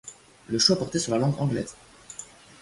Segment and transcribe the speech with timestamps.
[0.47, 1.75] Le choix portait sur la langue anglaise.